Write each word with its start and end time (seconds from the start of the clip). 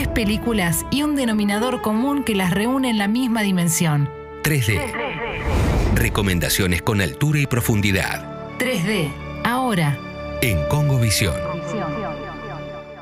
tres 0.00 0.08
películas 0.14 0.86
y 0.90 1.02
un 1.02 1.14
denominador 1.14 1.82
común 1.82 2.24
que 2.24 2.34
las 2.34 2.52
reúne 2.52 2.88
en 2.88 2.96
la 2.96 3.06
misma 3.06 3.42
dimensión. 3.42 4.08
3D. 4.42 4.80
Recomendaciones 5.94 6.80
con 6.80 7.02
altura 7.02 7.40
y 7.40 7.46
profundidad. 7.46 8.56
3D, 8.58 9.12
ahora. 9.44 9.98
En 10.40 10.66
Congo 10.68 10.98
Visión. 10.98 11.34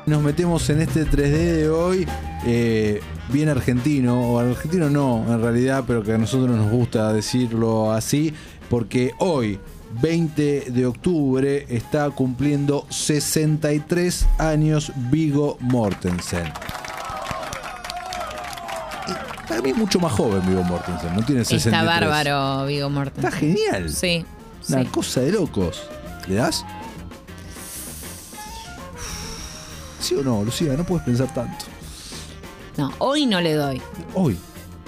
Nos 0.07 0.21
metemos 0.21 0.69
en 0.71 0.81
este 0.81 1.05
3D 1.05 1.53
de 1.53 1.69
hoy, 1.69 2.05
eh, 2.45 2.99
bien 3.29 3.47
argentino, 3.47 4.19
o 4.19 4.39
argentino 4.39 4.89
no, 4.89 5.23
en 5.29 5.41
realidad, 5.41 5.85
pero 5.87 6.03
que 6.03 6.11
a 6.11 6.17
nosotros 6.17 6.53
nos 6.57 6.69
gusta 6.69 7.13
decirlo 7.13 7.93
así, 7.93 8.33
porque 8.69 9.13
hoy, 9.19 9.57
20 10.01 10.71
de 10.71 10.85
octubre, 10.85 11.65
está 11.69 12.09
cumpliendo 12.09 12.85
63 12.89 14.27
años 14.37 14.91
Vigo 15.09 15.55
Mortensen. 15.61 16.51
Para 19.49 19.61
mí 19.63 19.71
es 19.71 19.75
mucho 19.77 19.99
más 19.99 20.11
joven 20.13 20.47
Vigo 20.47 20.63
Mortensen, 20.63 21.13
no 21.15 21.25
tiene 21.25 21.43
63. 21.43 21.65
Está 21.73 21.83
bárbaro, 21.83 22.65
Vigo 22.67 22.89
Mortensen. 22.89 23.25
Está 23.25 23.37
genial. 23.37 23.89
Sí. 23.89 24.25
Una 24.69 24.81
sí. 24.83 24.87
cosa 24.87 25.21
de 25.21 25.31
locos. 25.31 25.81
¿Le 26.27 26.35
das? 26.35 26.63
¿Sí 29.99 30.15
o 30.15 30.23
no, 30.23 30.43
Lucía? 30.43 30.73
No 30.77 30.83
puedes 30.83 31.03
pensar 31.03 31.33
tanto. 31.33 31.65
No, 32.77 32.91
hoy 32.99 33.25
no 33.25 33.41
le 33.41 33.53
doy. 33.53 33.81
Hoy. 34.13 34.37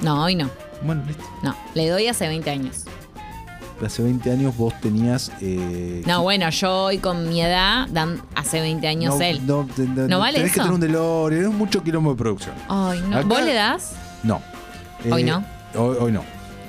No, 0.01 0.23
hoy 0.23 0.35
no. 0.35 0.49
Bueno, 0.83 1.03
listo. 1.05 1.23
No, 1.43 1.55
le 1.73 1.89
doy 1.89 2.07
hace 2.07 2.27
20 2.27 2.49
años. 2.49 2.85
Hace 3.83 4.03
20 4.03 4.31
años 4.31 4.55
vos 4.55 4.73
tenías. 4.79 5.31
eh, 5.41 6.03
No, 6.05 6.21
bueno, 6.21 6.47
yo 6.51 6.83
hoy 6.85 6.99
con 6.99 7.27
mi 7.27 7.41
edad, 7.41 7.87
dan 7.89 8.21
hace 8.35 8.61
20 8.61 8.87
años 8.87 9.15
no, 9.15 9.21
él. 9.21 9.41
No, 9.45 9.67
te- 9.75 9.87
¿No 9.87 10.19
vale 10.19 10.37
tenés 10.37 10.51
que 10.53 10.59
eso? 10.59 10.69
tener 10.69 10.73
un 10.75 10.79
DeLorean, 10.81 11.45
es 11.45 11.51
mucho 11.51 11.83
quilombo 11.83 12.11
de 12.11 12.17
producción. 12.17 12.53
Ay, 12.69 13.01
no. 13.09 13.17
Acá- 13.17 13.27
¿Vos 13.27 13.41
le 13.43 13.53
das? 13.55 13.93
No. 14.23 14.41
¿Hoy 15.11 15.21
Eh, 15.21 15.25
no? 15.25 15.43
Hoy, 15.75 15.97
hoy 15.99 16.11
no. 16.11 16.23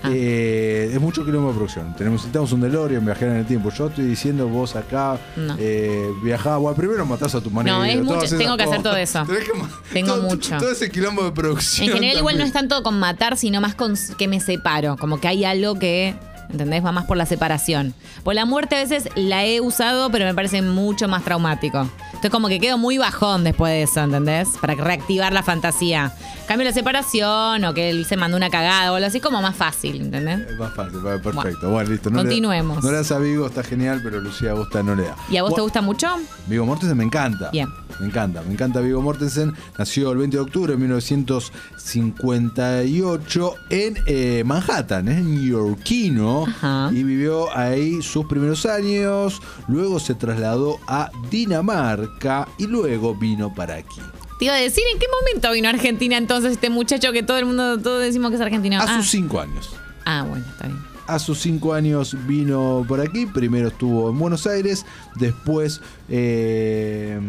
Ah. 0.04 0.10
Eh, 0.12 0.90
es 0.92 1.00
mucho 1.00 1.24
quilombo 1.24 1.50
de 1.50 1.54
producción. 1.54 1.94
Tenemos, 1.94 2.22
necesitamos 2.22 2.50
un 2.52 2.60
DeLorean, 2.60 3.04
viajar 3.04 3.28
en 3.28 3.36
el 3.36 3.46
tiempo. 3.46 3.70
Yo 3.70 3.86
estoy 3.86 4.04
diciendo, 4.04 4.48
vos 4.48 4.74
acá 4.74 5.16
No. 5.36 5.54
eh, 5.60 6.08
viajá. 6.24 6.56
Bueno, 6.56 6.76
primero 6.76 7.06
matás 7.06 7.36
a 7.36 7.40
tu 7.40 7.50
manera. 7.50 7.76
No, 7.78 7.84
es 7.84 8.02
mucho- 8.02 8.36
tengo 8.36 8.56
que 8.56 8.64
hacer 8.64 8.82
todo 8.82 8.96
eso. 8.96 9.24
Tengo 9.92 10.14
todo, 10.14 10.22
mucho. 10.28 10.56
Todo 10.58 10.72
ese 10.72 10.90
quilombo 10.90 11.22
de 11.24 11.30
producción. 11.30 11.86
En 11.88 11.94
general 11.94 12.16
igual 12.18 12.36
no 12.36 12.42
es 12.44 12.52
tanto 12.52 12.82
con 12.82 12.98
matar, 12.98 13.36
sino 13.36 13.60
más 13.60 13.76
con 13.76 13.94
que 14.18 14.26
me 14.26 14.40
separo. 14.40 14.96
Como 14.96 15.20
que 15.20 15.28
hay 15.28 15.44
algo 15.44 15.78
que, 15.78 16.16
¿entendés? 16.50 16.84
Va 16.84 16.90
más 16.90 17.04
por 17.04 17.16
la 17.16 17.26
separación. 17.26 17.94
Pues 18.24 18.34
la 18.34 18.44
muerte 18.44 18.74
a 18.74 18.78
veces 18.80 19.08
la 19.14 19.44
he 19.46 19.60
usado, 19.60 20.10
pero 20.10 20.24
me 20.24 20.34
parece 20.34 20.62
mucho 20.62 21.06
más 21.06 21.22
traumático. 21.22 21.88
Entonces 22.22 22.36
como 22.36 22.46
que 22.46 22.60
quedo 22.60 22.78
muy 22.78 22.98
bajón 22.98 23.42
después 23.42 23.72
de 23.72 23.82
eso, 23.82 23.98
¿entendés? 24.00 24.50
Para 24.60 24.76
reactivar 24.76 25.32
la 25.32 25.42
fantasía. 25.42 26.12
Cambio 26.46 26.64
la 26.68 26.72
separación 26.72 27.64
o 27.64 27.74
que 27.74 27.90
él 27.90 28.04
se 28.04 28.16
mandó 28.16 28.36
una 28.36 28.48
cagada 28.48 28.92
o 28.92 28.94
algo 28.94 29.08
así, 29.08 29.18
como 29.18 29.42
más 29.42 29.56
fácil, 29.56 30.00
¿entendés? 30.02 30.38
Es 30.48 30.56
más 30.56 30.72
fácil, 30.72 31.00
vale, 31.00 31.18
perfecto. 31.18 31.68
Bueno, 31.70 31.90
listo. 31.90 32.10
No 32.10 32.18
le- 32.18 32.22
continuemos. 32.22 32.84
no 32.84 32.92
le 32.92 32.98
das 32.98 33.10
a 33.10 33.18
Vigo, 33.18 33.44
está 33.48 33.64
genial, 33.64 34.02
pero 34.04 34.20
Lucía 34.20 34.52
Agosta 34.52 34.84
no 34.84 34.94
le 34.94 35.02
da. 35.06 35.16
¿Y 35.28 35.36
a 35.36 35.42
vos 35.42 35.52
te 35.52 35.62
gusta 35.62 35.82
mucho? 35.82 36.06
Vigo 36.46 36.64
Mortensen 36.64 36.96
me 36.96 37.02
encanta. 37.02 37.50
Bien. 37.50 37.68
Me 37.98 38.06
encanta, 38.06 38.40
me 38.42 38.52
encanta 38.52 38.78
Vigo 38.80 39.02
Mortensen. 39.02 39.52
Nació 39.76 40.12
el 40.12 40.18
20 40.18 40.36
de 40.36 40.42
octubre 40.44 40.72
de 40.74 40.78
1958 40.78 43.54
en 43.70 43.98
eh, 44.06 44.44
Manhattan, 44.46 45.08
es 45.08 45.24
neoyorquino. 45.24 46.44
Ajá. 46.46 46.88
Y 46.92 47.02
vivió 47.02 47.52
ahí 47.56 48.00
sus 48.00 48.26
primeros 48.26 48.64
años. 48.64 49.42
Luego 49.66 49.98
se 49.98 50.14
trasladó 50.14 50.78
a 50.86 51.10
Dinamarca 51.30 52.11
y 52.58 52.66
luego 52.66 53.14
vino 53.14 53.52
para 53.54 53.76
aquí. 53.76 54.00
Te 54.38 54.46
iba 54.46 54.54
a 54.54 54.58
decir, 54.58 54.82
¿en 54.92 54.98
qué 54.98 55.06
momento 55.08 55.52
vino 55.52 55.68
a 55.68 55.70
Argentina 55.70 56.16
entonces 56.16 56.52
este 56.52 56.70
muchacho 56.70 57.12
que 57.12 57.22
todo 57.22 57.38
el 57.38 57.46
mundo, 57.46 57.78
todos 57.78 58.02
decimos 58.02 58.30
que 58.30 58.36
es 58.36 58.40
argentino? 58.42 58.78
A 58.78 58.82
ah. 58.82 58.96
sus 58.96 59.10
cinco 59.10 59.40
años. 59.40 59.70
ah, 60.04 60.24
bueno, 60.28 60.44
está 60.48 60.66
bien. 60.66 60.78
A 61.06 61.18
sus 61.18 61.40
cinco 61.40 61.74
años 61.74 62.16
vino 62.26 62.84
por 62.86 63.00
aquí. 63.00 63.26
Primero 63.26 63.68
estuvo 63.68 64.10
en 64.10 64.18
Buenos 64.18 64.46
Aires. 64.46 64.86
Después, 65.16 65.80
eh, 66.08 67.20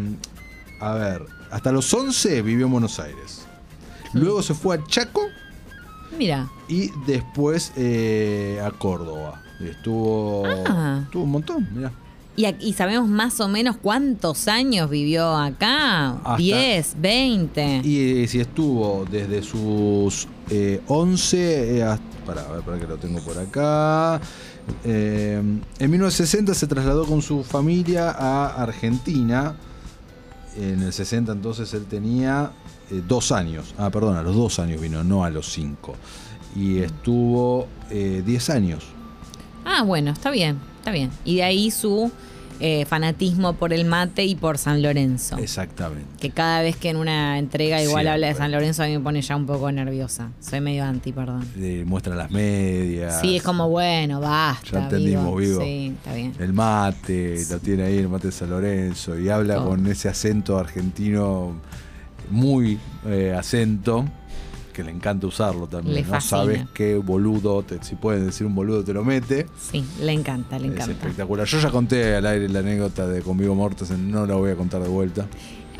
a 0.79 0.93
ver, 0.93 1.25
hasta 1.51 1.71
los 1.71 1.91
11 1.93 2.41
vivió 2.43 2.67
en 2.67 2.71
Buenos 2.71 2.99
Aires. 2.99 3.45
Luego 4.13 4.43
se 4.43 4.53
fue 4.53 4.77
a 4.77 4.83
Chaco 4.85 5.21
Mira, 6.17 6.49
y 6.67 6.91
después 7.07 7.71
eh, 7.75 8.61
a 8.63 8.69
Córdoba. 8.71 9.41
Estuvo, 9.59 10.43
Ah. 10.45 11.01
estuvo 11.03 11.23
un 11.23 11.31
montón, 11.31 11.67
mirá. 11.73 11.91
¿Y, 12.35 12.47
y 12.59 12.73
sabemos 12.73 13.07
más 13.07 13.39
o 13.41 13.47
menos 13.47 13.77
cuántos 13.77 14.47
años 14.47 14.89
vivió 14.89 15.35
acá? 15.35 16.13
Hasta- 16.23 16.37
¿10, 16.37 16.85
20? 16.97 17.81
Y 17.83 18.23
eh, 18.23 18.27
si 18.27 18.39
estuvo 18.39 19.05
desde 19.09 19.43
sus 19.43 20.27
eh, 20.49 20.81
11 20.87 21.77
eh, 21.77 21.83
hasta... 21.83 22.03
Para, 22.25 22.41
a 22.41 22.51
ver, 22.53 22.61
para 22.61 22.79
que 22.79 22.87
lo 22.87 22.97
tengo 22.97 23.19
por 23.19 23.37
acá. 23.37 24.19
Eh, 24.85 25.41
en 25.79 25.91
1960 25.91 26.53
se 26.53 26.67
trasladó 26.67 27.05
con 27.05 27.21
su 27.21 27.43
familia 27.43 28.11
a 28.11 28.63
Argentina. 28.63 29.55
En 30.55 30.81
el 30.83 30.93
60 30.93 31.33
entonces 31.33 31.73
él 31.73 31.85
tenía 31.85 32.51
dos 33.07 33.31
años. 33.33 33.75
Ah, 33.77 33.89
perdón, 33.89 34.15
a 34.15 34.23
los 34.23 34.35
dos 34.35 34.59
años 34.59 34.79
vino, 34.79 35.03
no 35.03 35.25
a 35.25 35.29
los 35.29 35.51
cinco. 35.51 35.95
Y 36.55 36.79
estuvo 36.79 37.67
eh, 37.89 38.23
10 38.25 38.49
años. 38.51 38.85
Ah, 39.65 39.83
bueno, 39.83 40.11
está 40.11 40.29
bien, 40.31 40.59
está 40.83 40.91
bien. 40.91 41.11
Y 41.23 41.37
de 41.37 41.43
ahí 41.43 41.71
su 41.71 42.11
eh, 42.59 42.85
fanatismo 42.85 43.53
por 43.53 43.71
el 43.71 43.85
mate 43.85 44.25
y 44.25 44.35
por 44.35 44.57
San 44.57 44.81
Lorenzo. 44.81 45.37
Exactamente. 45.37 46.05
Que 46.19 46.29
cada 46.29 46.61
vez 46.61 46.75
que 46.75 46.89
en 46.89 46.97
una 46.97 47.39
entrega 47.39 47.81
igual 47.81 48.03
Siempre. 48.03 48.09
habla 48.11 48.27
de 48.27 48.33
San 48.35 48.51
Lorenzo 48.51 48.83
a 48.83 48.87
mí 48.87 48.97
me 48.97 48.99
pone 48.99 49.21
ya 49.21 49.37
un 49.37 49.45
poco 49.45 49.71
nerviosa. 49.71 50.29
Soy 50.41 50.59
medio 50.59 50.83
anti, 50.83 51.13
perdón. 51.13 51.47
Le 51.55 51.85
muestra 51.85 52.15
las 52.15 52.29
medias. 52.31 53.21
Sí, 53.21 53.37
es 53.37 53.43
como, 53.43 53.69
bueno, 53.69 54.19
basta. 54.19 54.71
Ya 54.71 54.83
entendimos, 54.83 55.39
Vigo. 55.39 55.61
Sí, 55.61 55.93
está 55.95 56.15
bien. 56.15 56.33
El 56.37 56.51
mate, 56.51 57.41
lo 57.49 57.59
tiene 57.59 57.83
ahí 57.83 57.97
el 57.99 58.09
mate 58.09 58.27
de 58.27 58.33
San 58.33 58.49
Lorenzo 58.49 59.17
y 59.17 59.29
habla 59.29 59.63
con 59.63 59.87
ese 59.87 60.09
acento 60.09 60.57
argentino, 60.59 61.53
muy 62.29 62.77
eh, 63.05 63.33
acento, 63.37 64.05
que 64.73 64.83
le 64.83 64.91
encanta 64.91 65.27
usarlo 65.27 65.67
también. 65.67 65.95
Le 65.95 66.01
no 66.03 66.19
sabes 66.19 66.65
qué 66.73 66.97
boludo, 66.97 67.63
te- 67.63 67.81
si 67.83 67.95
pueden 67.95 68.25
decir 68.25 68.45
un 68.47 68.55
boludo 68.55 68.83
te 68.83 68.93
lo 68.93 69.03
mete. 69.05 69.45
Sí, 69.71 69.85
le 70.01 70.11
encanta, 70.11 70.59
le 70.59 70.67
Es 70.67 70.73
encanta. 70.73 70.91
espectacular. 70.93 71.47
Yo 71.47 71.59
ya 71.59 71.69
conté 71.69 72.15
al 72.15 72.25
aire 72.25 72.49
la 72.49 72.59
anécdota 72.59 73.07
de 73.07 73.21
conmigo 73.21 73.55
Mortensen, 73.55 74.11
no 74.11 74.25
la 74.25 74.35
voy 74.35 74.51
a 74.51 74.55
contar 74.55 74.81
de 74.81 74.89
vuelta. 74.89 75.25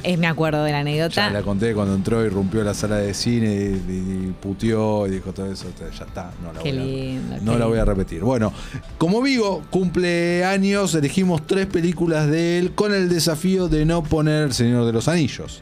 Es, 0.04 0.20
me 0.20 0.28
acuerdo 0.28 0.66
de 0.66 0.72
la 0.74 0.80
anécdota. 0.80 1.16
Ya 1.16 1.30
la 1.32 1.42
conté 1.44 1.74
cuando 1.74 1.96
entró 1.96 2.26
y 2.26 2.28
rompió 2.30 2.62
la 2.62 2.74
sala 2.74 2.98
de 2.98 3.14
cine 3.14 3.54
y, 3.56 3.92
y- 3.92 4.28
y 4.30 4.34
puteó 4.42 5.08
y 5.08 5.12
dijo 5.12 5.32
todo 5.32 5.50
eso. 5.50 5.68
Ya 5.80 6.04
está, 6.06 6.30
no 6.44 6.52
la 6.52 6.60
Qué 6.62 6.74
voy 6.74 6.82
a 6.82 6.84
lindo. 6.84 7.36
no 7.42 7.54
qué 7.54 7.60
la 7.60 7.66
voy 7.68 7.78
a 7.80 7.86
repetir. 7.86 8.22
Bueno, 8.22 8.52
como 8.98 9.22
Vigo 9.22 9.62
cumple 9.70 10.44
años, 10.44 10.94
elegimos 10.94 11.48
tres 11.48 11.68
películas 11.68 12.28
de 12.30 12.60
él 12.60 12.74
con 12.74 12.94
el 12.94 13.08
desafío 13.08 13.70
de 13.70 13.86
no 13.86 14.04
poner 14.04 14.44
El 14.44 14.54
Señor 14.54 14.86
de 14.86 14.92
los 14.92 15.08
Anillos. 15.08 15.62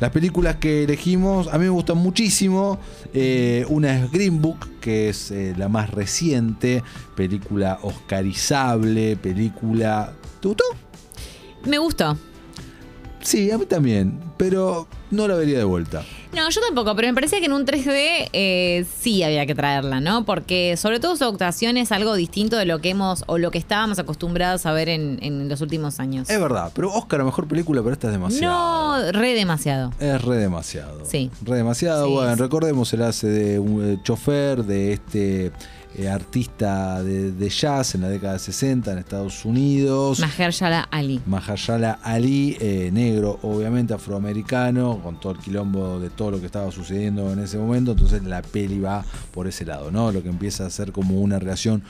Las 0.00 0.10
películas 0.10 0.56
que 0.56 0.84
elegimos 0.84 1.48
a 1.48 1.58
mí 1.58 1.64
me 1.64 1.70
gustan 1.70 1.96
muchísimo. 1.96 2.78
Eh, 3.14 3.64
una 3.68 3.98
es 3.98 4.10
Green 4.10 4.42
Book, 4.42 4.80
que 4.80 5.08
es 5.08 5.30
eh, 5.30 5.54
la 5.56 5.68
más 5.68 5.90
reciente, 5.90 6.82
película 7.14 7.78
oscarizable, 7.82 9.16
película... 9.16 10.12
¿Te 10.40 10.48
gustó? 10.48 10.64
Me 11.64 11.78
gustó. 11.78 12.16
Sí, 13.22 13.50
a 13.50 13.58
mí 13.58 13.64
también, 13.64 14.20
pero 14.36 14.86
no 15.10 15.26
la 15.26 15.34
vería 15.34 15.58
de 15.58 15.64
vuelta. 15.64 16.04
No, 16.32 16.48
yo 16.50 16.60
tampoco, 16.60 16.94
pero 16.96 17.08
me 17.08 17.14
parecía 17.14 17.40
que 17.40 17.46
en 17.46 17.52
un 17.52 17.64
3D 17.64 18.28
eh, 18.32 18.84
sí 18.98 19.22
había 19.22 19.46
que 19.46 19.54
traerla, 19.54 20.00
¿no? 20.00 20.24
Porque 20.24 20.76
sobre 20.76 21.00
todo 21.00 21.16
su 21.16 21.24
actuación 21.24 21.76
es 21.76 21.92
algo 21.92 22.14
distinto 22.14 22.56
de 22.56 22.66
lo 22.66 22.80
que 22.80 22.90
hemos 22.90 23.24
o 23.26 23.38
lo 23.38 23.50
que 23.50 23.58
estábamos 23.58 23.98
acostumbrados 23.98 24.66
a 24.66 24.72
ver 24.72 24.88
en, 24.88 25.18
en 25.22 25.48
los 25.48 25.60
últimos 25.60 26.00
años. 26.00 26.28
Es 26.28 26.40
verdad, 26.40 26.70
pero 26.74 26.92
Oscar, 26.92 27.22
mejor 27.24 27.46
película, 27.46 27.82
pero 27.82 27.92
esta 27.92 28.08
es 28.08 28.12
demasiado. 28.12 29.02
No, 29.02 29.12
re 29.12 29.34
demasiado. 29.34 29.92
Es 30.00 30.22
re 30.22 30.36
demasiado. 30.36 31.04
Sí. 31.04 31.30
Re 31.42 31.56
demasiado. 31.56 32.06
Sí, 32.06 32.12
bueno, 32.12 32.34
sí. 32.34 32.40
recordemos, 32.40 32.92
él 32.92 33.02
hace 33.02 33.28
de 33.28 33.58
un 33.58 33.92
eh, 33.92 33.98
chofer 34.02 34.64
de 34.64 34.92
este 34.92 35.52
eh, 35.98 36.08
artista 36.10 37.02
de, 37.02 37.32
de 37.32 37.48
jazz 37.48 37.94
en 37.94 38.02
la 38.02 38.10
década 38.10 38.34
de 38.34 38.38
60 38.38 38.92
en 38.92 38.98
Estados 38.98 39.44
Unidos. 39.46 40.20
Mahershala 40.20 40.82
Ali. 40.90 41.20
Mahershala 41.24 41.98
Ali, 42.02 42.56
eh, 42.60 42.90
negro, 42.92 43.38
obviamente 43.42 43.94
afroamericano, 43.94 45.00
con 45.02 45.18
todo 45.18 45.32
el 45.32 45.38
quilombo 45.38 45.98
de 45.98 46.10
todo 46.10 46.32
lo 46.32 46.40
que 46.40 46.46
estaba 46.46 46.70
sucediendo 46.70 47.32
en 47.32 47.38
ese 47.38 47.56
momento. 47.56 47.92
Entonces 47.92 48.22
la 48.24 48.42
peli 48.42 48.78
va 48.78 49.04
por 49.32 49.46
ese 49.46 49.64
lado, 49.64 49.90
¿no? 49.90 50.12
Lo 50.12 50.22
que 50.22 50.28
empieza 50.28 50.66
a 50.66 50.70
ser 50.70 50.92
como 50.92 51.18
una 51.20 51.38
relación 51.38 51.82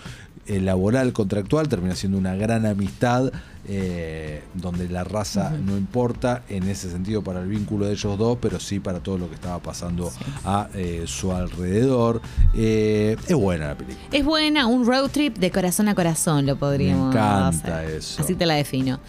eh, 0.46 0.60
laboral 0.60 1.12
contractual, 1.12 1.68
termina 1.68 1.96
siendo 1.96 2.16
una 2.16 2.36
gran 2.36 2.64
amistad. 2.66 3.32
Eh, 3.68 4.42
donde 4.54 4.88
la 4.88 5.04
raza 5.04 5.50
no 5.50 5.76
importa 5.76 6.42
en 6.48 6.68
ese 6.68 6.90
sentido 6.90 7.22
para 7.22 7.40
el 7.40 7.48
vínculo 7.48 7.86
de 7.86 7.92
ellos 7.92 8.18
dos, 8.18 8.38
pero 8.40 8.60
sí 8.60 8.80
para 8.80 9.00
todo 9.00 9.18
lo 9.18 9.28
que 9.28 9.34
estaba 9.34 9.58
pasando 9.58 10.12
a 10.44 10.68
eh, 10.74 11.04
su 11.06 11.32
alrededor. 11.32 12.20
Eh, 12.54 13.16
es 13.26 13.34
buena 13.34 13.68
la 13.68 13.74
película. 13.74 14.06
Es 14.12 14.24
buena, 14.24 14.66
un 14.66 14.86
road 14.86 15.10
trip 15.10 15.38
de 15.38 15.50
corazón 15.50 15.88
a 15.88 15.94
corazón, 15.94 16.46
lo 16.46 16.56
podríamos 16.56 17.14
Me 17.14 17.20
encanta 17.20 17.78
hacer. 17.80 17.90
eso. 17.96 18.22
Así 18.22 18.34
te 18.34 18.46
la 18.46 18.54
defino. 18.54 19.00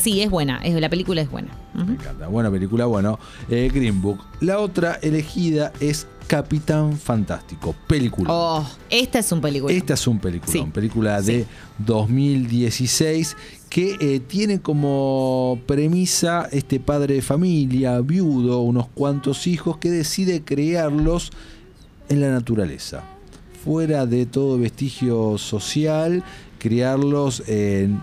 Sí, 0.00 0.22
es 0.22 0.30
buena, 0.30 0.60
es, 0.64 0.74
la 0.80 0.88
película 0.88 1.20
es 1.20 1.30
buena. 1.30 1.48
Me 1.74 1.92
encanta. 1.92 2.28
Buena 2.28 2.50
película, 2.50 2.86
bueno. 2.86 3.18
Green 3.48 4.00
Book. 4.00 4.24
La 4.40 4.58
otra 4.58 4.98
elegida 5.02 5.72
es 5.80 6.06
Capitán 6.26 6.96
Fantástico, 6.96 7.74
película. 7.86 8.28
Oh, 8.32 8.66
esta 8.90 9.18
es 9.18 9.30
un 9.32 9.40
película. 9.40 9.72
Esta 9.72 9.94
es 9.94 10.06
un 10.06 10.18
película, 10.18 10.52
Sí. 10.52 10.64
película 10.72 11.20
de 11.22 11.40
Sí. 11.40 11.46
2016 11.78 13.36
que 13.68 13.96
eh, 14.00 14.20
tiene 14.20 14.60
como 14.60 15.58
premisa 15.66 16.48
este 16.52 16.80
padre 16.80 17.14
de 17.16 17.22
familia, 17.22 18.00
viudo, 18.00 18.60
unos 18.60 18.86
cuantos 18.88 19.46
hijos, 19.46 19.78
que 19.78 19.90
decide 19.90 20.42
criarlos 20.44 21.30
en 22.08 22.20
la 22.20 22.30
naturaleza, 22.30 23.02
fuera 23.64 24.06
de 24.06 24.26
todo 24.26 24.58
vestigio 24.58 25.38
social, 25.38 26.22
criarlos 26.58 27.42
en- 27.48 28.00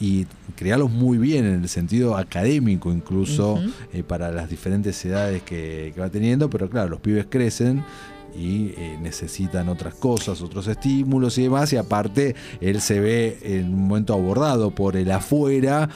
y 0.00 0.26
criarlos 0.56 0.90
muy 0.90 1.18
bien 1.18 1.44
en 1.44 1.62
el 1.62 1.68
sentido 1.68 2.16
académico 2.16 2.90
incluso 2.92 3.60
eh, 3.92 4.02
para 4.02 4.30
las 4.30 4.48
diferentes 4.50 5.04
edades 5.04 5.42
que, 5.42 5.92
que 5.94 6.00
va 6.00 6.08
teniendo, 6.08 6.48
pero 6.50 6.68
claro, 6.68 6.88
los 6.90 7.00
pibes 7.00 7.26
crecen 7.28 7.84
y 8.34 8.68
eh, 8.78 8.98
necesitan 9.02 9.68
otras 9.68 9.94
cosas, 9.94 10.40
otros 10.40 10.66
estímulos 10.66 11.36
y 11.38 11.42
demás, 11.42 11.72
y 11.72 11.76
aparte 11.76 12.34
él 12.60 12.80
se 12.80 12.98
ve 12.98 13.38
en 13.42 13.66
un 13.74 13.88
momento 13.88 14.14
abordado 14.14 14.70
por 14.70 14.96
el 14.96 15.10
afuera 15.10 15.88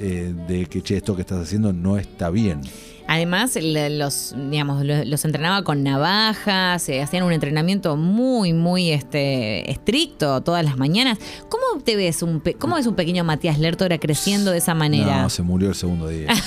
eh, 0.00 0.32
de 0.48 0.64
que 0.66 0.80
che, 0.82 0.96
esto 0.96 1.14
que 1.14 1.20
estás 1.20 1.42
haciendo 1.42 1.72
no 1.74 1.98
está 1.98 2.30
bien. 2.30 2.62
Además, 3.08 3.58
los, 3.60 4.34
digamos, 4.50 4.86
lo- 4.86 5.04
los 5.04 5.24
entrenaba 5.26 5.64
con 5.64 5.82
navajas, 5.82 6.88
eh, 6.88 7.02
hacían 7.02 7.24
un 7.24 7.32
entrenamiento 7.32 7.96
muy, 7.96 8.54
muy 8.54 8.90
este, 8.90 9.70
estricto 9.70 10.40
todas 10.40 10.64
las 10.64 10.78
mañanas. 10.78 11.18
¿Cómo 11.50 11.61
te 11.80 11.96
ves 11.96 12.22
un, 12.22 12.40
pe- 12.40 12.54
cómo 12.54 12.76
ves 12.76 12.86
un 12.86 12.94
pequeño 12.94 13.24
Matías 13.24 13.58
Lertora 13.58 13.98
creciendo 13.98 14.50
de 14.50 14.58
esa 14.58 14.74
manera? 14.74 15.22
No, 15.22 15.30
se 15.30 15.42
murió 15.42 15.68
el 15.70 15.74
segundo 15.74 16.08
día. 16.08 16.28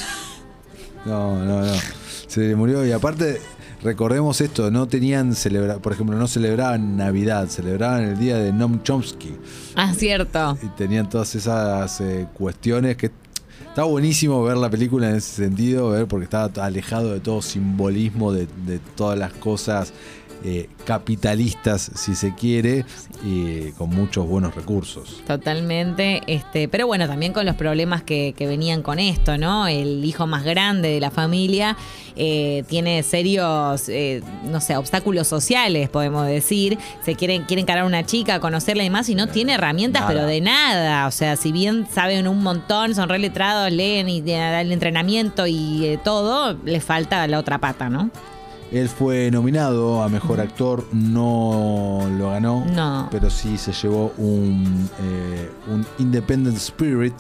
No, 1.06 1.38
no, 1.46 1.62
no. 1.62 1.74
Se 2.28 2.56
murió 2.56 2.86
y 2.86 2.92
aparte 2.92 3.40
recordemos 3.84 4.42
esto, 4.42 4.72
no 4.72 4.88
tenían 4.88 5.36
celebra, 5.36 5.78
por 5.78 5.94
ejemplo, 5.94 6.18
no 6.18 6.28
celebraban 6.28 6.98
Navidad, 6.98 7.48
celebraban 7.48 8.04
el 8.06 8.18
día 8.18 8.38
de 8.38 8.52
Noam 8.52 8.82
Chomsky 8.82 9.36
Ah, 9.76 9.94
cierto. 9.94 10.58
y 10.64 10.68
tenían 10.70 11.08
todas 11.08 11.36
esas 11.36 12.02
eh, 12.02 12.26
cuestiones 12.34 12.98
que 12.98 13.12
está 13.68 13.84
buenísimo 13.84 14.42
ver 14.44 14.58
la 14.58 14.70
película 14.72 15.10
en 15.12 15.18
ese 15.18 15.44
sentido, 15.44 15.92
ver 15.92 16.08
porque 16.08 16.24
estaba 16.24 16.50
alejado 16.66 17.14
de 17.14 17.20
todo 17.20 17.44
simbolismo 17.44 18.32
de, 18.34 18.48
de 18.66 18.80
todas 18.96 19.20
las 19.20 19.32
cosas 19.34 19.94
eh, 20.48 20.70
capitalistas, 20.86 21.92
si 21.96 22.14
se 22.14 22.36
quiere, 22.36 22.86
y 23.24 23.72
con 23.72 23.90
muchos 23.90 24.28
buenos 24.28 24.54
recursos. 24.54 25.24
Totalmente, 25.26 26.22
este, 26.28 26.68
pero 26.68 26.86
bueno, 26.86 27.08
también 27.08 27.34
con 27.34 27.48
los 27.48 27.56
problemas 27.56 28.04
que, 28.04 28.36
que 28.38 28.46
venían 28.46 28.84
con 28.84 29.00
esto, 29.00 29.40
¿no? 29.40 29.68
El 29.68 30.06
hijo 30.06 30.28
más 30.28 30.44
grande 30.44 30.90
de 30.90 31.00
la 31.00 31.10
familia 31.10 31.76
eh, 32.16 32.64
tiene 32.68 33.04
serios, 33.04 33.90
eh, 33.90 34.22
no 34.44 34.62
sé, 34.62 34.78
obstáculos 34.78 35.28
sociales, 35.28 35.90
podemos 35.90 36.28
decir. 36.28 36.78
Se 37.04 37.16
quiere, 37.16 37.42
quiere 37.46 37.62
encarar 37.62 37.84
a 37.84 37.88
una 37.88 38.06
chica, 38.06 38.40
conocerla 38.40 38.84
y 38.84 38.86
demás, 38.88 39.10
y 39.10 39.16
no 39.16 39.28
tiene 39.28 39.54
herramientas, 39.54 40.04
Nada. 40.04 40.14
pero 40.14 40.26
de 40.28 40.42
nada. 40.42 41.08
O 41.08 41.12
sea, 41.12 41.36
si 41.36 41.52
bien 41.52 41.88
saben 41.92 42.28
un 42.28 42.44
montón, 42.44 42.96
son 42.96 43.10
re 43.10 43.20
letrados, 43.20 43.72
leen 43.72 44.10
y 44.10 44.22
dan 44.22 44.54
el 44.66 44.72
entrenamiento 44.72 45.48
y 45.48 45.86
eh, 45.86 46.00
todo, 46.04 46.58
les 46.64 46.84
falta 46.84 47.26
la 47.28 47.40
otra 47.40 47.58
pata, 47.58 47.90
¿no? 47.90 48.10
Él 48.72 48.90
fue 48.90 49.30
nominado 49.32 50.02
a 50.04 50.10
mejor 50.10 50.40
actor, 50.42 50.86
no 50.92 52.08
lo 52.18 52.32
ganó, 52.32 52.66
No. 52.66 53.08
pero 53.12 53.30
sí 53.30 53.58
se 53.58 53.72
llevó 53.74 54.12
un, 54.18 54.90
eh, 55.02 55.50
un 55.72 55.86
Independent 56.00 56.58
Spirit 56.58 57.14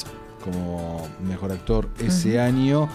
como 0.44 1.08
mejor 1.28 1.52
actor 1.52 1.88
ese 2.00 2.40
año 2.40 2.88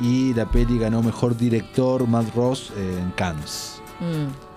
y 0.00 0.32
la 0.34 0.50
peli 0.50 0.78
ganó 0.78 1.02
mejor 1.02 1.36
director 1.36 2.06
Matt 2.06 2.34
Ross 2.34 2.72
eh, 2.76 2.98
en 3.02 3.10
Cannes. 3.12 3.80
Mm, 4.00 4.47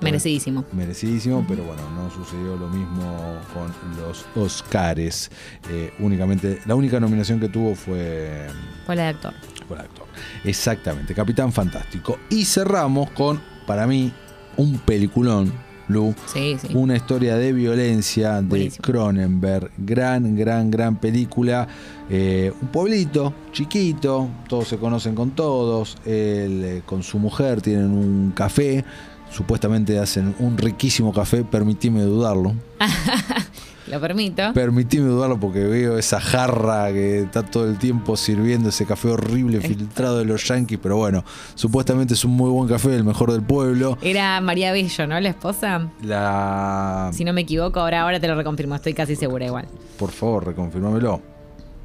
merecidísimo. 0.00 0.64
Merecidísimo, 0.72 1.44
pero 1.48 1.64
bueno, 1.64 1.82
no 1.94 2.10
sucedió 2.10 2.56
lo 2.56 2.68
mismo 2.68 3.36
con 3.54 3.72
los 4.00 4.24
Oscars. 4.34 5.30
Eh, 5.70 5.92
únicamente, 5.98 6.60
la 6.66 6.74
única 6.74 6.98
nominación 7.00 7.40
que 7.40 7.48
tuvo 7.48 7.74
fue 7.74 8.46
Fue 8.86 8.96
la 8.96 9.02
de 9.02 9.08
actor. 9.08 9.34
por 9.68 9.78
actor. 9.78 10.06
Exactamente, 10.44 11.14
Capitán 11.14 11.52
Fantástico. 11.52 12.18
Y 12.28 12.44
cerramos 12.44 13.10
con, 13.10 13.40
para 13.66 13.86
mí, 13.86 14.12
un 14.56 14.78
peliculón, 14.78 15.52
Lu. 15.88 16.14
Sí, 16.26 16.56
sí. 16.60 16.68
Una 16.74 16.96
historia 16.96 17.36
de 17.36 17.52
violencia 17.52 18.40
de. 18.40 18.70
Cronenberg. 18.80 19.70
Gran, 19.76 20.36
gran, 20.36 20.70
gran 20.70 20.96
película. 20.96 21.66
Eh, 22.08 22.52
un 22.60 22.68
pueblito 22.68 23.34
chiquito, 23.52 24.28
todos 24.48 24.68
se 24.68 24.78
conocen 24.78 25.14
con 25.14 25.32
todos. 25.32 25.96
Él 26.04 26.62
eh, 26.64 26.82
con 26.86 27.02
su 27.02 27.18
mujer 27.18 27.60
tienen 27.60 27.90
un 27.90 28.32
café. 28.34 28.84
Supuestamente 29.32 29.98
hacen 29.98 30.34
un 30.38 30.58
riquísimo 30.58 31.12
café, 31.12 31.44
permitime 31.44 32.02
dudarlo. 32.02 32.54
Lo 33.86 34.00
permito. 34.00 34.52
Permitime 34.52 35.08
dudarlo 35.08 35.40
porque 35.40 35.64
veo 35.64 35.98
esa 35.98 36.20
jarra 36.20 36.92
que 36.92 37.22
está 37.22 37.42
todo 37.42 37.68
el 37.68 37.76
tiempo 37.76 38.16
sirviendo 38.16 38.68
ese 38.68 38.86
café 38.86 39.08
horrible 39.08 39.60
filtrado 39.60 40.18
de 40.18 40.24
los 40.26 40.46
yankees, 40.46 40.78
pero 40.80 40.96
bueno, 40.96 41.24
supuestamente 41.56 42.14
es 42.14 42.24
un 42.24 42.32
muy 42.32 42.50
buen 42.50 42.68
café, 42.68 42.94
el 42.94 43.02
mejor 43.02 43.32
del 43.32 43.42
pueblo. 43.42 43.98
Era 44.00 44.40
María 44.40 44.70
Bello, 44.70 45.06
¿no? 45.08 45.18
La 45.18 45.28
esposa. 45.30 45.88
La 46.02 47.10
Si 47.12 47.24
no 47.24 47.32
me 47.32 47.40
equivoco, 47.40 47.80
ahora, 47.80 48.02
ahora 48.02 48.20
te 48.20 48.28
lo 48.28 48.36
reconfirmo, 48.36 48.76
estoy 48.76 48.94
casi 48.94 49.16
segura 49.16 49.46
igual. 49.46 49.66
por 49.98 50.10
favor, 50.12 50.46
reconfirmámelo. 50.46 51.20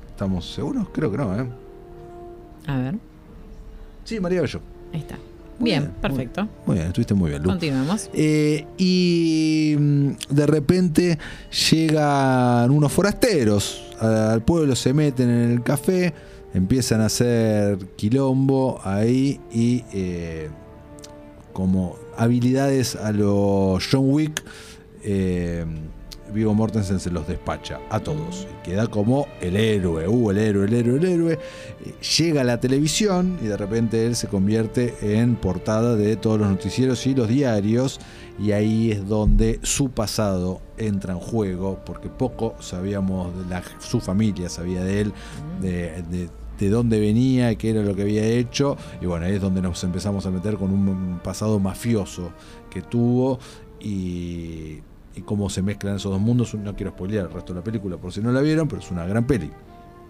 ¿Estamos 0.10 0.46
seguros? 0.54 0.88
Creo 0.94 1.10
que 1.12 1.18
no, 1.18 1.36
¿eh? 1.40 1.46
A 2.68 2.78
ver, 2.78 2.96
Sí, 4.04 4.20
María 4.20 4.42
Bello. 4.42 4.62
ahí 4.94 5.00
está. 5.00 5.16
Bien, 5.60 5.92
perfecto. 6.02 6.48
Muy 6.66 6.76
bien, 6.76 6.88
estuviste 6.88 7.14
muy 7.14 7.30
bien, 7.30 7.44
Lu. 7.44 7.50
Continuemos. 7.50 8.10
Eh, 8.14 8.66
y 8.78 9.76
mm, 9.78 10.10
de 10.30 10.48
repente 10.48 11.20
llegan 11.70 12.72
unos 12.72 12.92
forasteros 12.92 13.84
al 14.00 14.42
pueblo, 14.44 14.76
se 14.76 14.94
meten 14.94 15.30
en 15.30 15.52
el 15.52 15.64
café, 15.64 16.14
empiezan 16.54 17.02
a 17.02 17.06
hacer 17.06 17.78
quilombo 17.96 18.82
ahí 18.84 19.40
y 19.52 19.84
eh, 19.94 20.50
como 21.54 21.96
habilidades 22.18 22.96
a 22.96 23.12
los 23.12 23.86
John 23.90 24.12
Wick, 24.12 24.44
eh, 25.04 25.66
Vigo 26.36 26.54
Mortensen 26.54 27.00
se 27.00 27.10
los 27.10 27.28
despacha 27.28 27.80
a 27.90 28.00
todos. 28.00 28.46
Y 28.62 28.70
queda 28.70 28.86
como 28.88 29.28
el 29.42 29.56
héroe, 29.56 30.08
uh, 30.08 30.30
el 30.32 30.38
héroe, 30.38 30.66
el 30.66 30.74
héroe, 30.74 30.98
el 30.98 31.06
héroe. 31.06 31.34
Eh, 31.86 31.94
Llega 32.18 32.42
a 32.42 32.44
la 32.44 32.60
televisión 32.60 33.40
y 33.42 33.46
de 33.48 33.58
repente 33.58 34.06
él 34.06 34.16
se 34.16 34.28
convierte 34.28 34.94
en 35.02 35.36
portada 35.36 35.96
de 35.96 36.16
todos 36.18 36.40
los 36.40 36.50
noticieros 36.50 37.08
y 37.08 37.16
los 37.16 37.28
diarios. 37.28 38.00
Y 38.38 38.52
ahí 38.52 38.92
es 38.92 39.08
donde 39.08 39.60
su 39.64 39.90
pasado 39.90 40.62
entra 40.78 41.14
en 41.14 41.20
juego, 41.20 41.80
porque 41.86 42.10
poco 42.10 42.54
sabíamos 42.60 43.36
de 43.38 43.46
la, 43.50 43.64
su 43.80 44.00
familia, 44.02 44.50
sabía 44.50 44.84
de 44.84 45.02
él, 45.02 45.14
de, 45.62 46.04
de- 46.12 46.30
de 46.60 46.70
dónde 46.70 47.02
venía, 47.02 47.54
qué 47.56 47.72
era 47.72 47.82
lo 47.82 47.96
que 47.96 48.04
había 48.04 48.24
hecho. 48.26 48.78
Y 49.02 49.06
bueno, 49.08 49.26
ahí 49.26 49.34
es 49.36 49.42
donde 49.42 49.62
nos 49.62 49.84
empezamos 49.84 50.26
a 50.26 50.32
meter 50.32 50.56
con 50.56 50.72
un 50.72 51.20
pasado 51.22 51.60
mafioso 51.60 52.32
que 52.70 52.82
tuvo 52.82 53.40
y, 53.82 54.80
y 55.16 55.22
cómo 55.22 55.50
se 55.50 55.62
mezclan 55.62 55.96
esos 55.96 56.12
dos 56.12 56.22
mundos. 56.22 56.54
No 56.56 56.76
quiero 56.76 56.92
spoilear 56.92 57.26
el 57.26 57.32
resto 57.32 57.54
de 57.54 57.60
la 57.60 57.64
película 57.64 57.98
por 57.98 58.12
si 58.12 58.22
no 58.22 58.32
la 58.32 58.42
vieron, 58.42 58.68
pero 58.68 58.82
es 58.82 58.92
una 58.92 59.06
gran 59.06 59.26
peli. 59.26 59.50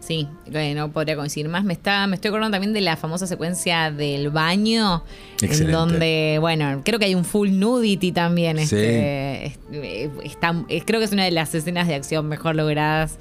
Sí, 0.02 0.28
eh, 0.54 0.76
no 0.76 0.92
podría 0.92 1.16
coincidir 1.16 1.50
más. 1.50 1.64
Me 1.64 1.74
está, 1.74 2.06
me 2.06 2.16
estoy 2.16 2.30
acordando 2.30 2.54
también 2.56 2.74
de 2.74 2.82
la 2.82 2.96
famosa 2.96 3.26
secuencia 3.26 3.90
del 3.90 4.30
baño. 4.30 5.04
En 5.42 5.46
Excelente. 5.48 5.72
donde, 5.72 6.38
bueno, 6.40 6.82
creo 6.86 7.00
que 7.00 7.06
hay 7.06 7.16
un 7.16 7.26
full 7.26 7.50
nudity 7.52 8.12
también. 8.12 8.58
Sí. 8.60 8.64
Este, 8.76 9.46
es- 9.48 9.60
eh, 9.72 10.12
está- 10.24 10.54
creo 10.86 11.00
que 11.00 11.06
es 11.06 11.12
una 11.12 11.24
de 11.24 11.32
las 11.32 11.56
escenas 11.56 11.88
de 11.88 11.96
acción 11.96 12.28
mejor 12.28 12.56
logradas 12.56 13.18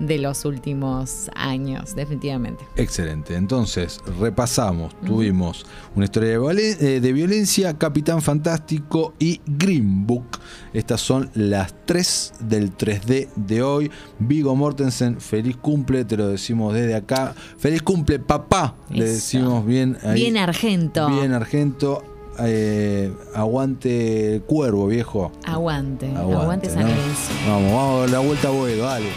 de 0.00 0.18
los 0.18 0.44
últimos 0.44 1.30
años, 1.34 1.94
definitivamente. 1.94 2.64
Excelente. 2.76 3.34
Entonces, 3.34 4.00
repasamos. 4.18 4.94
Tuvimos 5.04 5.66
una 5.94 6.04
historia 6.04 6.38
de, 6.38 6.70
eh, 6.80 7.00
de 7.00 7.12
violencia, 7.12 7.76
Capitán 7.76 8.22
Fantástico 8.22 9.14
y 9.18 9.40
Green 9.46 10.06
Book. 10.06 10.38
Estas 10.72 11.00
son 11.00 11.30
las 11.34 11.74
tres 11.86 12.32
del 12.40 12.76
3D 12.76 13.28
de 13.36 13.62
hoy. 13.62 13.90
Vigo 14.18 14.54
Mortensen, 14.54 15.20
feliz 15.20 15.56
cumple, 15.56 16.04
te 16.04 16.16
lo 16.16 16.28
decimos 16.28 16.74
desde 16.74 16.94
acá. 16.94 17.34
Feliz 17.58 17.82
cumple, 17.82 18.18
papá. 18.18 18.74
Le 18.90 19.04
decimos 19.04 19.64
bien 19.66 19.96
ahí. 20.02 20.20
Bien 20.20 20.36
argento. 20.36 21.08
Bien 21.08 21.32
Argento. 21.32 22.02
eh, 22.40 23.12
aguante 23.34 24.36
el 24.36 24.42
cuervo, 24.42 24.86
viejo. 24.86 25.32
Aguante, 25.44 26.14
aguante, 26.14 26.70
San 26.70 26.84
¿no? 26.84 26.90
Vamos, 27.48 27.72
vamos 27.72 28.10
la 28.10 28.18
vuelta 28.20 28.48
a 28.48 28.50
Boedo, 28.52 28.84
dale. 28.84 29.08